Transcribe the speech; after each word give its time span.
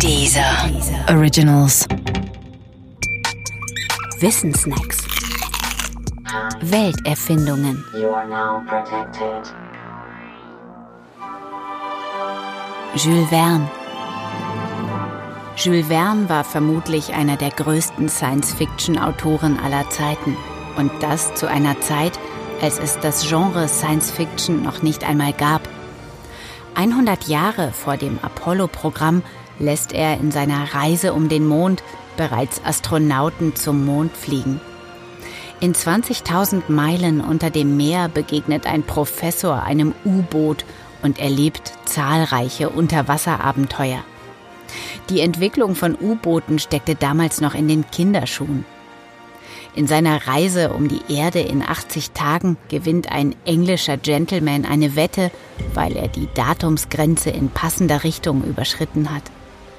Dieser 0.00 0.70
Originals. 1.08 1.86
Wissensnacks. 4.20 5.04
Welterfindungen. 6.60 7.84
Jules 12.94 13.28
Verne. 13.28 13.70
Jules 15.56 15.86
Verne 15.86 16.28
war 16.28 16.44
vermutlich 16.44 17.14
einer 17.14 17.36
der 17.36 17.50
größten 17.50 18.08
Science-Fiction-Autoren 18.08 19.58
aller 19.60 19.88
Zeiten. 19.90 20.36
Und 20.76 20.90
das 21.00 21.34
zu 21.34 21.48
einer 21.48 21.80
Zeit, 21.80 22.18
als 22.60 22.78
es 22.78 22.98
das 23.00 23.28
Genre 23.28 23.68
Science-Fiction 23.68 24.62
noch 24.62 24.82
nicht 24.82 25.04
einmal 25.04 25.32
gab. 25.32 25.68
100 26.74 27.28
Jahre 27.28 27.72
vor 27.72 27.96
dem 27.96 28.18
Apollo-Programm 28.20 29.22
lässt 29.58 29.92
er 29.92 30.18
in 30.18 30.30
seiner 30.30 30.74
Reise 30.74 31.12
um 31.12 31.28
den 31.28 31.46
Mond 31.46 31.82
bereits 32.16 32.60
Astronauten 32.64 33.56
zum 33.56 33.84
Mond 33.84 34.16
fliegen. 34.16 34.60
In 35.60 35.74
20.000 35.74 36.64
Meilen 36.68 37.20
unter 37.20 37.50
dem 37.50 37.76
Meer 37.76 38.08
begegnet 38.08 38.66
ein 38.66 38.82
Professor 38.82 39.62
einem 39.62 39.94
U-Boot 40.04 40.64
und 41.02 41.18
erlebt 41.18 41.72
zahlreiche 41.84 42.70
Unterwasserabenteuer. 42.70 44.04
Die 45.10 45.20
Entwicklung 45.20 45.74
von 45.74 45.96
U-Booten 46.00 46.58
steckte 46.58 46.94
damals 46.94 47.40
noch 47.40 47.54
in 47.54 47.68
den 47.68 47.84
Kinderschuhen. 47.90 48.64
In 49.76 49.86
seiner 49.86 50.26
Reise 50.26 50.72
um 50.72 50.88
die 50.88 51.00
Erde 51.08 51.40
in 51.40 51.62
80 51.62 52.12
Tagen 52.12 52.56
gewinnt 52.68 53.10
ein 53.10 53.34
englischer 53.44 53.96
Gentleman 53.96 54.64
eine 54.64 54.94
Wette, 54.94 55.30
weil 55.72 55.96
er 55.96 56.08
die 56.08 56.28
Datumsgrenze 56.32 57.30
in 57.30 57.48
passender 57.48 58.04
Richtung 58.04 58.44
überschritten 58.44 59.12
hat. 59.12 59.24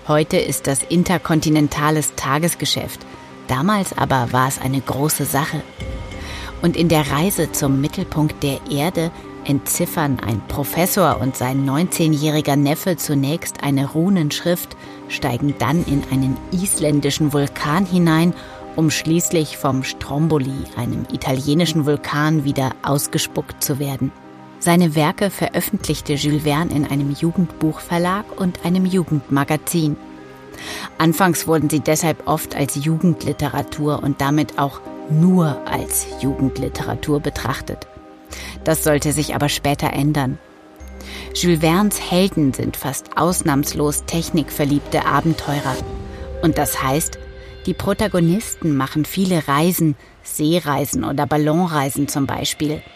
Heute 0.08 0.38
ist 0.38 0.68
das 0.68 0.84
interkontinentales 0.84 2.14
Tagesgeschäft. 2.16 3.00
Damals 3.48 3.98
aber 3.98 4.32
war 4.32 4.48
es 4.48 4.62
eine 4.62 4.80
große 4.80 5.26
Sache. 5.26 5.64
Und 6.62 6.78
in 6.78 6.90
der 6.90 7.10
Reise 7.10 7.52
zum 7.52 7.82
Mittelpunkt 7.82 8.44
der 8.44 8.60
Erde 8.70 9.10
entziffern 9.46 10.20
ein 10.20 10.42
Professor 10.48 11.20
und 11.20 11.36
sein 11.36 11.68
19-jähriger 11.68 12.56
Neffe 12.56 12.98
zunächst 12.98 13.64
eine 13.64 13.90
Runenschrift, 13.90 14.78
steigen 15.08 15.56
dann 15.58 15.84
in 15.86 16.04
einen 16.12 16.38
isländischen 16.52 17.34
Vulkan 17.34 17.88
hinein, 17.88 18.36
um 18.76 18.92
schließlich 18.92 19.58
vom 19.58 19.84
Stromboli, 19.84 20.66
einem 20.78 21.08
italienischen 21.12 21.88
Vulkan, 21.88 22.44
wieder 22.44 22.76
ausgespuckt 22.84 23.64
zu 23.64 23.80
werden. 23.80 24.12
Seine 24.60 24.96
Werke 24.96 25.30
veröffentlichte 25.30 26.14
Jules 26.14 26.44
Verne 26.44 26.74
in 26.74 26.86
einem 26.86 27.12
Jugendbuchverlag 27.12 28.40
und 28.40 28.66
einem 28.66 28.86
Jugendmagazin. 28.86 29.96
Anfangs 30.98 31.48
wurden 31.48 31.70
sie 31.70 31.82
deshalb 31.82 32.28
oft 32.28 32.56
als 32.56 32.84
Jugendliteratur 32.84 34.02
und 34.02 34.22
damit 34.22 34.58
auch 34.58 34.82
nur 35.10 35.62
als 35.68 36.08
Jugendliteratur 36.22 37.20
betrachtet. 37.20 37.88
Das 38.64 38.84
sollte 38.84 39.12
sich 39.12 39.36
aber 39.36 39.50
später 39.50 39.94
ändern. 39.94 40.40
Jules 41.36 41.60
Vernes 41.60 42.00
Helden 42.00 42.54
sind 42.54 42.78
fast 42.78 43.18
ausnahmslos 43.18 44.06
technikverliebte 44.06 45.06
Abenteurer. 45.06 45.76
Und 46.42 46.58
das 46.58 46.82
heißt, 46.82 47.20
die 47.66 47.74
Protagonisten 47.74 48.76
machen 48.76 49.06
viele 49.06 49.48
Reisen, 49.48 49.96
Seereisen 50.24 51.04
oder 51.04 51.28
Ballonreisen 51.28 52.08
zum 52.08 52.26
Beispiel– 52.26 52.82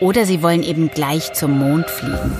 oder 0.00 0.26
sie 0.26 0.42
wollen 0.42 0.62
eben 0.62 0.90
gleich 0.90 1.32
zum 1.32 1.58
Mond 1.58 1.88
fliegen. 1.90 2.32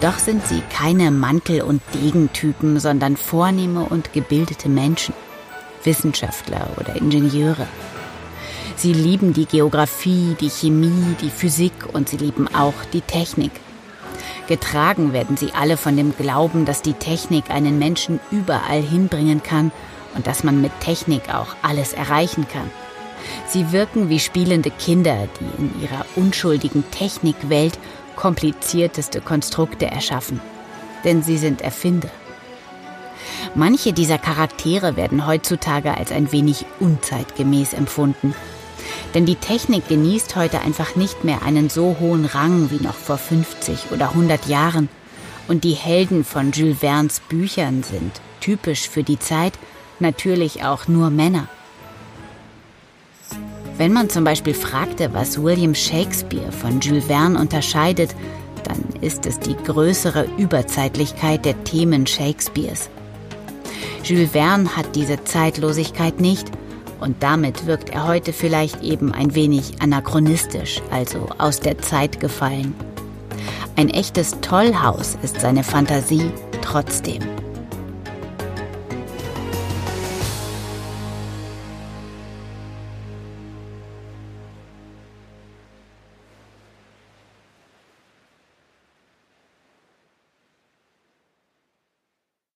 Doch 0.00 0.18
sind 0.18 0.46
sie 0.46 0.62
keine 0.70 1.10
Mantel- 1.10 1.62
und 1.62 1.80
Degentypen, 1.94 2.78
sondern 2.78 3.16
vornehme 3.16 3.84
und 3.84 4.12
gebildete 4.12 4.68
Menschen, 4.68 5.14
Wissenschaftler 5.84 6.68
oder 6.78 6.96
Ingenieure. 6.96 7.66
Sie 8.76 8.92
lieben 8.92 9.32
die 9.32 9.46
Geographie, 9.46 10.36
die 10.38 10.50
Chemie, 10.50 11.16
die 11.22 11.30
Physik 11.30 11.72
und 11.94 12.10
sie 12.10 12.18
lieben 12.18 12.46
auch 12.54 12.74
die 12.92 13.00
Technik. 13.00 13.52
Getragen 14.48 15.14
werden 15.14 15.38
sie 15.38 15.52
alle 15.58 15.78
von 15.78 15.96
dem 15.96 16.14
Glauben, 16.14 16.66
dass 16.66 16.82
die 16.82 16.92
Technik 16.92 17.50
einen 17.50 17.78
Menschen 17.78 18.20
überall 18.30 18.82
hinbringen 18.82 19.42
kann 19.42 19.72
und 20.14 20.26
dass 20.26 20.44
man 20.44 20.60
mit 20.60 20.78
Technik 20.80 21.34
auch 21.34 21.56
alles 21.62 21.94
erreichen 21.94 22.46
kann. 22.52 22.70
Sie 23.46 23.72
wirken 23.72 24.08
wie 24.08 24.20
spielende 24.20 24.70
Kinder, 24.70 25.28
die 25.40 25.62
in 25.62 25.82
ihrer 25.82 26.04
unschuldigen 26.16 26.84
Technikwelt 26.90 27.78
komplizierteste 28.16 29.20
Konstrukte 29.20 29.86
erschaffen. 29.86 30.40
Denn 31.04 31.22
sie 31.22 31.38
sind 31.38 31.60
Erfinder. 31.60 32.10
Manche 33.54 33.92
dieser 33.92 34.18
Charaktere 34.18 34.96
werden 34.96 35.26
heutzutage 35.26 35.96
als 35.96 36.12
ein 36.12 36.32
wenig 36.32 36.66
unzeitgemäß 36.80 37.72
empfunden. 37.72 38.34
Denn 39.14 39.26
die 39.26 39.36
Technik 39.36 39.88
genießt 39.88 40.36
heute 40.36 40.60
einfach 40.60 40.96
nicht 40.96 41.24
mehr 41.24 41.42
einen 41.42 41.70
so 41.70 41.96
hohen 42.00 42.26
Rang 42.26 42.70
wie 42.70 42.84
noch 42.84 42.94
vor 42.94 43.18
50 43.18 43.92
oder 43.92 44.10
100 44.10 44.46
Jahren. 44.46 44.88
Und 45.48 45.64
die 45.64 45.72
Helden 45.72 46.24
von 46.24 46.52
Jules 46.52 46.80
Verne's 46.80 47.20
Büchern 47.20 47.82
sind, 47.82 48.20
typisch 48.40 48.88
für 48.88 49.04
die 49.04 49.18
Zeit, 49.18 49.54
natürlich 50.00 50.64
auch 50.64 50.88
nur 50.88 51.10
Männer. 51.10 51.48
Wenn 53.78 53.92
man 53.92 54.08
zum 54.08 54.24
Beispiel 54.24 54.54
fragte, 54.54 55.12
was 55.12 55.42
William 55.42 55.74
Shakespeare 55.74 56.50
von 56.50 56.80
Jules 56.80 57.04
Verne 57.04 57.38
unterscheidet, 57.38 58.14
dann 58.64 58.82
ist 59.02 59.26
es 59.26 59.38
die 59.38 59.54
größere 59.54 60.26
Überzeitlichkeit 60.38 61.44
der 61.44 61.62
Themen 61.64 62.06
Shakespeares. 62.06 62.88
Jules 64.02 64.30
Verne 64.30 64.74
hat 64.76 64.96
diese 64.96 65.22
Zeitlosigkeit 65.24 66.20
nicht 66.20 66.50
und 67.00 67.22
damit 67.22 67.66
wirkt 67.66 67.90
er 67.90 68.06
heute 68.06 68.32
vielleicht 68.32 68.82
eben 68.82 69.12
ein 69.12 69.34
wenig 69.34 69.82
anachronistisch, 69.82 70.80
also 70.90 71.28
aus 71.36 71.60
der 71.60 71.78
Zeit 71.78 72.18
gefallen. 72.18 72.74
Ein 73.76 73.90
echtes 73.90 74.40
Tollhaus 74.40 75.18
ist 75.22 75.42
seine 75.42 75.62
Fantasie 75.62 76.30
trotzdem. 76.62 77.20